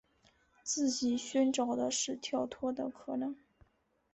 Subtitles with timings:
[0.63, 3.35] 自己寻找的是跳脱的可能